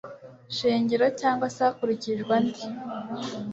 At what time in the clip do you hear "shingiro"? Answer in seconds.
0.55-1.05